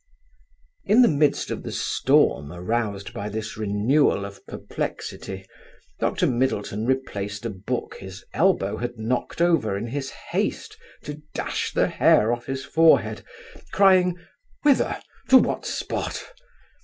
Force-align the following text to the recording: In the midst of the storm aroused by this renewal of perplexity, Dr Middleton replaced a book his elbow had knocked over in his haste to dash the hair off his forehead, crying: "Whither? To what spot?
In 0.83 1.03
the 1.03 1.07
midst 1.07 1.51
of 1.51 1.61
the 1.61 1.71
storm 1.71 2.51
aroused 2.51 3.13
by 3.13 3.29
this 3.29 3.55
renewal 3.55 4.25
of 4.25 4.43
perplexity, 4.47 5.45
Dr 5.99 6.25
Middleton 6.25 6.87
replaced 6.87 7.45
a 7.45 7.51
book 7.51 7.97
his 7.99 8.25
elbow 8.33 8.77
had 8.77 8.97
knocked 8.97 9.41
over 9.41 9.77
in 9.77 9.85
his 9.85 10.09
haste 10.09 10.75
to 11.03 11.21
dash 11.35 11.71
the 11.71 11.85
hair 11.87 12.33
off 12.33 12.47
his 12.47 12.65
forehead, 12.65 13.21
crying: 13.71 14.17
"Whither? 14.63 14.97
To 15.29 15.37
what 15.37 15.67
spot? 15.67 16.33